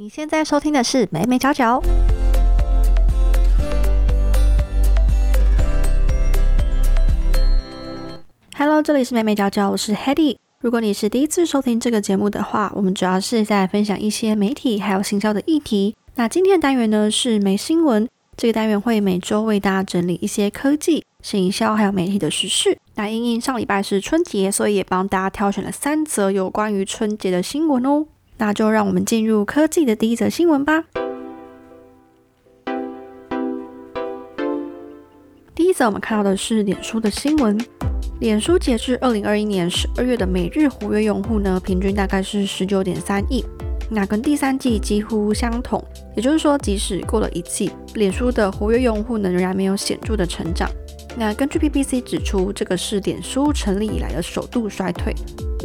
[0.00, 1.82] 你现在收听的是美美角角。
[8.56, 10.36] Hello，这里是美美角角，我是 Hedy。
[10.60, 15.96] 如果你是第一次收听这个节目的话，我们主要是在分享一些媒体还有行销的议题。
[16.14, 22.78] 那今天的单元呢是没新闻，这个单元会每周为大家整理一些科技、行销还有媒体的时事。
[22.94, 28.06] 那因应上礼拜是春节，所以也帮大家挑选了三则有关于春节的新闻哦。
[28.38, 30.84] 那就让我们进入科技的第一则新闻吧。
[35.54, 37.58] 第一则我们看到的是脸书的新闻。
[38.20, 43.44] 脸书截至二零二一年十二月的每日活跃用户呢，平均大概是十九点三亿，
[43.90, 45.82] 那跟第三季几乎相同。
[46.16, 50.68] 也就是说，即使过了一季，脸书的活跃用户呢仍然没有显著的成长。
[51.18, 55.12] 那根据 BBC 指出，这个是脸书成立以来的首度衰退。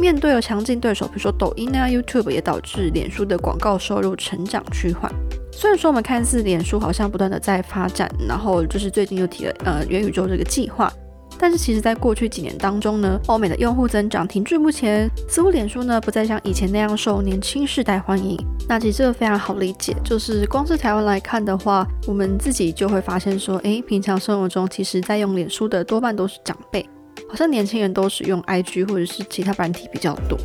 [0.00, 5.08] 面对有强劲对手，比如说抖音啊、YouTube，也导致脸书的广告收入成长趋缓。
[5.52, 10.92] 虽然说我们看似脸书好像不断的在发展，然后就是最近又提了呃元宇宙这个计划。
[11.38, 18.38] 但是其实，在过去几年当中呢，欧美的用户增长停滞不前，似乎脸书呢不再像以前那样受年轻世代欢迎。
[18.68, 26.88] 那其实这个非常好理解，就是光是台湾来看的话，我们自己就会发现说，诶，平常生活中其实在用脸书的多半都是长辈，
[27.28, 30.38] 好像年轻人都使用 IG 或者是其他软体比较多。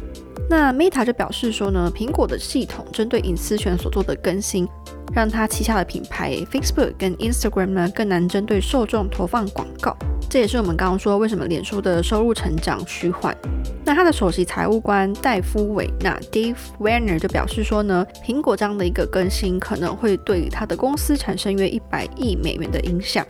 [0.50, 4.68] 那 Meta 就表示说呢，苹果的系统针对隐私权所做的更新，
[5.14, 9.96] 让它旗下的品牌 Facebook 跟 Instagram 呢更难针对受众投放广告。
[10.30, 13.36] 这也是我们刚刚说为什么脸书的收入成长趋缓。
[13.84, 23.26] 那他的首席财务官戴夫韦纳 Dave Werner 就表示说呢，苹果这样的一个更新可能会对他的公司产生约一百亿美元的影响。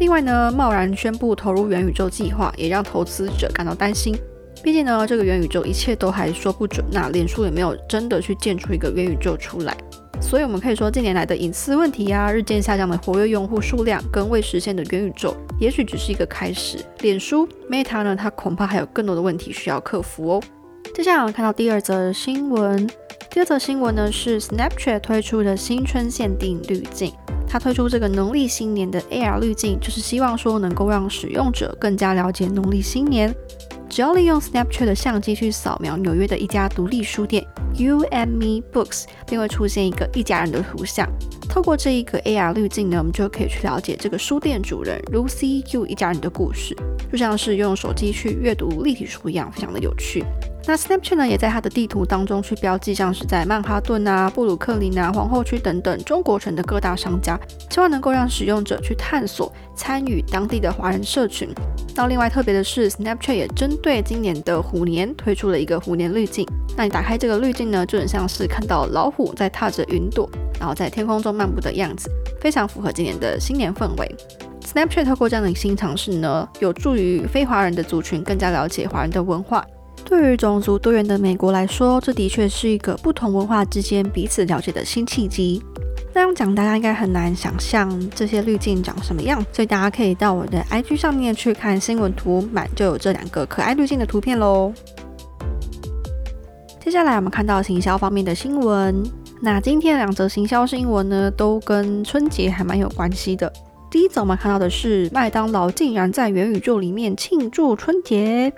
[0.00, 4.12] 另外呢，贸然宣布投入元宇宙计划，也让投资者感到担心。
[4.64, 6.84] 毕竟呢，这个元宇宙一切都还说不准。
[6.90, 9.76] 那脸书也没有真的去建出一个元宇宙出来。
[10.22, 16.78] 所以，我们可以说，近年来的隐私问题呀，日渐下降的活跃用户数量，跟未实现的元宇宙，也许只是一个开始。
[17.00, 20.42] 脸书 Meta 呢，它恐怕还有更多的问题需要克服哦。
[20.94, 22.88] 接下来我们看到第二则新闻，
[23.30, 27.12] 第二则新闻呢是 Snapchat 推出的新春限定滤镜。
[27.46, 33.34] 它推出这个农历新年的 AR 滤镜，就是希望说能够让使用者更加了解农历新年。
[33.92, 41.06] 只要利用 Snapchat 的相机去扫描纽约的一家独立书店 You and Me Books，便会出现一个一家人的图像。
[41.46, 46.74] 透过这一个 AR 滤镜呢，我们就可以去了解这个书店主人 Lucy You 一家人的故事，
[47.12, 50.24] 就像是用手机去阅读立体书一样，非常的有趣。
[50.64, 61.48] 那 Snapchat 呢，也在它的地图当中去标记，像是在曼哈顿啊、布鲁克林啊、皇后区等等中国城的各大商家，希望能够让使用者去探索、参与当地的华人社群。
[61.96, 66.46] 那另外特别的是，Snapchat 也针对今年的虎年推出了一个虎年滤镜。
[66.76, 70.30] 那你打开这个滤镜呢，就很像是看到老虎在踏着云朵，
[70.60, 72.08] 然后在天空中漫步的样子，
[72.40, 74.16] 非常符合今年的新年氛围。
[74.64, 79.66] Snapchat 透过这样的新尝试呢，有助于非华人的族群更加了解华人的文化。
[80.04, 85.62] 对于种族多元的美国来说，这的确是一个不同文化之间彼此了解的新契机。
[86.14, 94.72] 那样讲，大家应该很难想象这些滤镜长什么样，所以大家可以到我的 IG 上面去看新闻图版，就有这两个可爱滤镜的图片喽。
[96.78, 99.02] 接下来我们看到行销方面的新闻，
[99.40, 103.50] 那今天两则行销新闻呢，都跟春节还蛮有关系的。
[103.90, 108.52] 第一则我们看到的是麦当劳竟然在元宇宙里面庆祝春节。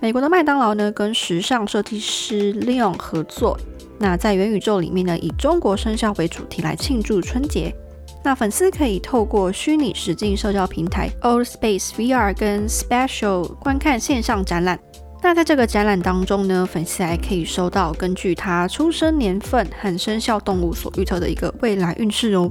[0.00, 3.58] 美国的麦当劳呢，跟时尚设计师 Leon 合作。
[3.98, 7.74] 那在元宇宙里面呢，以中国生肖为主题来庆祝春节。
[8.22, 14.78] 那粉丝可以透过虚拟实境社交平台 Old Space VR 跟 Special 观看线上展览。
[15.22, 22.50] 那在这个展览当中呢，粉丝还可以收到根据他出生年份和生肖动物所预测的一个未来运势哦。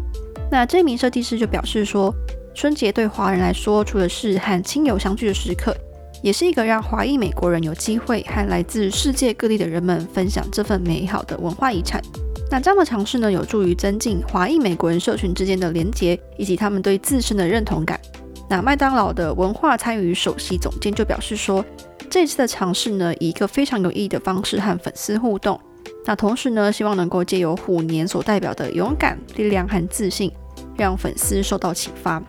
[0.51, 2.13] 那这名设计师就表示说，
[2.55, 5.75] 春节对华人来说，除了是和亲友相聚的时刻。
[6.23, 12.01] 也是一个让华裔美国人有机会和来自世界各地的人们分享这份美好的文化遗产。
[12.49, 17.99] 那这样的尝试呢，有助于增进华裔美国人社群之间的连结，以及他们对自身的认同感。
[18.49, 21.63] 那麦当劳的文化参与首席总监就表示说，
[22.09, 25.59] 这次的尝试呢，以一个非常有意义的方式和粉丝互动。
[26.05, 30.31] 那同时呢，希望能够借由虎年所代表的勇敢、力量和自信，
[30.77, 32.23] 让粉丝受到启发。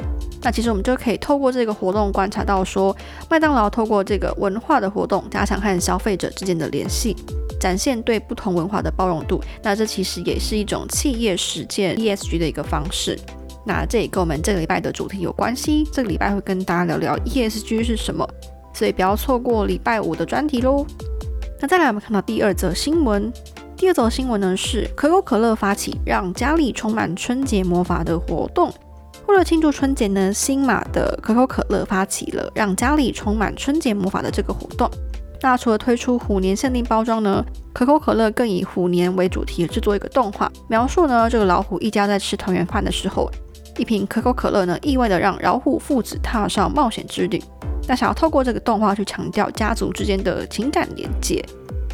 [0.44, 2.94] 那其实我们就可以透过这个活动观察到，说
[3.30, 7.16] 麦当劳透过这个文化的活动，加强和消费者之间的联系，
[7.58, 9.42] 展现对不同文化的包容度。
[9.62, 13.18] 那这其实也是一种企业实践 ESG 的一个方式。
[13.64, 15.88] 那这也跟我们这个礼拜的主题有关系。
[15.90, 18.28] 这个礼拜会跟大家聊聊 ESG 是什么，
[18.74, 20.84] 所以不要错过礼拜五的专题喽。
[21.58, 23.32] 那再来，我们看到第二则新闻。
[23.78, 28.70] 第二则新闻呢是可口可乐发起让家里充满春节魔法的活动。
[29.26, 34.88] 为了庆祝春节呢，新马的可口可乐发起了让家里充满春节魔法的这个活动。
[35.40, 43.30] 那除了推出虎年限定包装呢，可口可乐更以虎年为主题制作一个动画，描述呢这个老虎一家在吃团圆饭的时候，
[43.76, 47.42] 一瓶可口可乐呢意外的让老虎父子踏上冒险之旅。
[47.86, 51.44] 那想要透过这个动画去强调家族之间的情感连接。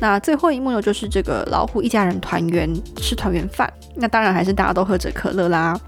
[0.01, 3.71] 那最后一幕呢，就是这个老虎一家人团圆吃团圆饭。
[3.97, 5.79] 那当然还是大家都喝着可乐啦。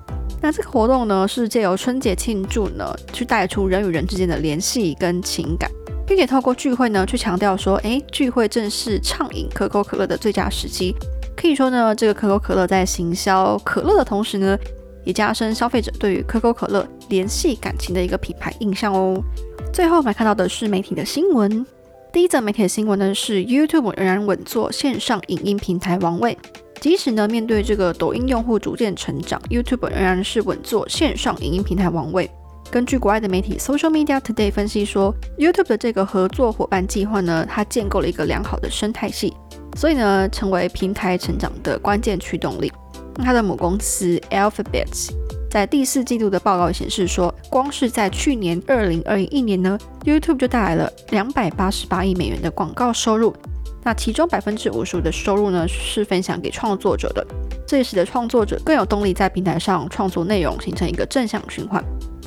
[0.42, 5.70] 那这个活动呢，是借由春节庆祝呢，去带出人与人之间的联系跟情感，
[6.04, 10.92] 并且透过聚会呢，去强调说，哎，聚会正是畅饮可口可乐的最佳时机。
[11.36, 14.58] 可以说呢，这个可口可乐在行销可乐的同时呢，
[15.04, 19.22] 也加深消费者对于可口可乐联系感情的一个品牌印象哦。
[19.72, 21.64] 最后我们看到的是媒体的新闻。
[22.12, 26.36] 第一则媒体的新闻呢是 YouTube 仍然稳坐线上影音平台王位，
[26.82, 32.28] 即使呢面对这个抖音用户逐渐成长，YouTube 仍然是稳坐线上影音平台王位。
[32.72, 39.32] 根据国外的媒体 Social Media Today 分析说，YouTube 的这个合作伙伴计划呢，它建构了一个良好的生态系，
[39.76, 42.72] 所以呢成为平台成长的关键驱动力。
[43.14, 45.12] 那它的母公司 Alphabet。
[45.48, 53.32] 在第四季度的报告显示说，光是在去年二零二一年呢，YouTube 就带来了两百八十八亿美元的广告收入。
[53.84, 57.26] 那其中百分之五十五的收入呢是分享给创作者的，
[57.66, 61.82] 这也使得创作者更有动力在平台上创作内容，形成一个正向循环。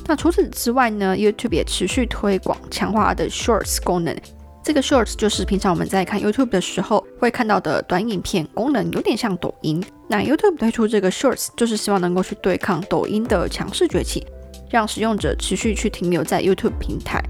[0.06, 4.14] 那除此之外呢，YouTube 也持续推广强化的 Shorts 功能。
[4.62, 9.82] 这个 Shorts 就是平常我们在看 YouTube 的时候会看到的短影片功能，有点像抖音。
[10.08, 14.26] 那 YouTube 推出这个 Shorts 就是希望能够去对抗抖音的强势崛起，
[14.68, 17.22] 让使用者持续去停留在 YouTube 平台。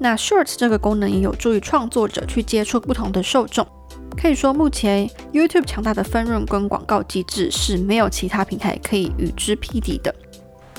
[0.00, 3.66] 那 Shorts 这个功能也有助于创作者去接触不同的受众。
[4.16, 10.14] 可以说，目前 YouTube 强大的分润跟广告机制是没有其他平台可以与之匹敌的。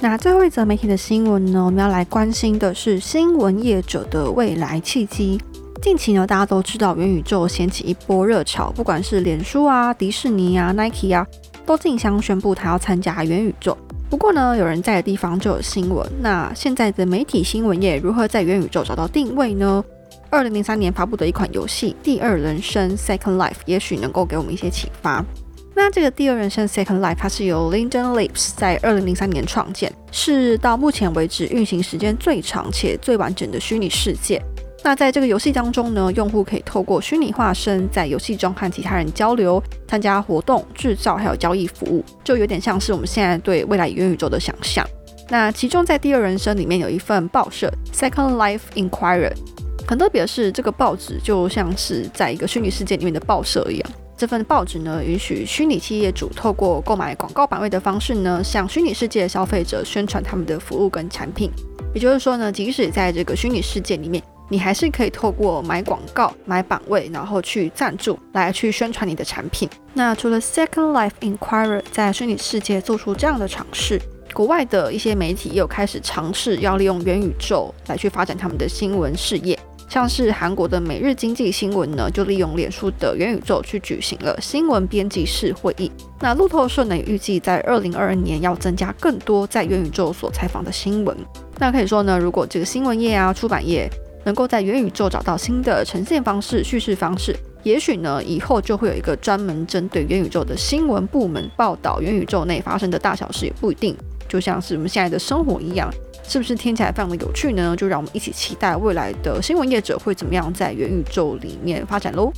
[0.02, 5.40] 那最后一则媒体的新闻呢，我们要来关心的是新闻业者的未来契机。
[5.82, 11.26] 近期呢，大家都知道元宇宙掀起一波热潮，不管是脸书啊、迪士尼啊、Nike 啊，
[11.66, 13.78] 都竞相宣布他要参加元宇宙。
[14.10, 16.08] 不过呢，有人在的地方就有新闻。
[16.22, 19.84] 那现在的媒体新闻业如何在元宇宙找到定位呢？
[20.30, 25.24] 二零零三年发布的一款游戏《第二人生 Second Life》也许能够给我们一些启发。
[25.74, 34.42] 那这个《第二人生 Second Life》它是由 Linden Labs 在二零零三年创建，是到目前为止运行时间最长且最完整的虚拟世界。
[34.86, 44.88] 那在这个游戏当中呢，用户可以透过虚拟化身在游戏中和其他人交流、参加活动、制造还有交易服务，就有点像是我们现在对未来元宇宙的想象。
[45.28, 49.34] 那其中在第二人生里面有一份报社 Second Life Inquirer，
[49.88, 53.92] 很特别的是，这个报纸就像是在一个虚拟世界里面的报社一样。
[54.16, 61.50] 这份报纸呢，允许虚拟企业主透过购买广告版位的方式呢，向虚拟世界的消费者宣传他们的服务跟产品。
[61.92, 69.70] 也就是说呢，即使在这个虚拟世界里面，你还是可以透过买广告、买版位，然后去赞助来去宣传你的产品。
[69.94, 74.00] 那除了 Second Life Inquirer 在虚拟世界做出这样的尝试，
[74.34, 79.58] 国外的一些媒体也有开始尝试要利用元宇宙来去发展他们的新闻事业。
[79.88, 85.92] 像是韩国的每日经济新闻呢，就利用脸书的元宇宙去举行了新闻编辑室会议。
[86.20, 91.16] 那路透社呢，预计在二零二二年要增加更多在元宇宙所采访的新闻。
[91.60, 93.88] 那可以说呢，如果这个新闻业啊、出版业，
[94.26, 103.96] 能够在元宇宙找到新的呈现方式、叙事方式，也许呢，以后就会有一个专门针对元宇宙的新闻部门报道元宇宙内发生的大小事，也不一定。
[104.28, 105.90] 就像是我们现在的生活一样，
[106.28, 107.76] 是不是听起来非常的有趣呢？
[107.78, 112.32] 就让我们一起期待未来的新闻业者会怎么样在元宇宙里面发展喽。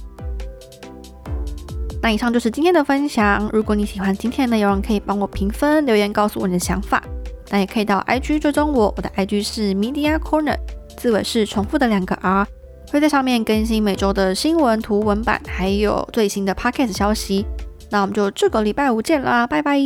[2.01, 3.49] 那以上就是今天的分享。
[3.51, 7.01] 如果你喜欢今天的内容，可以帮我评分、留言，告诉我你的想法。
[7.49, 10.57] 那也可以到 IG 追踪我，我的 IG 是 Media Corner。
[10.97, 12.45] 字尾是重复的两个 R，
[12.91, 17.45] 会在上面更新每周的新闻图文版，还有最新的 Podcast 消息。
[17.89, 19.79] 那我们就这个礼拜五见啦，拜拜。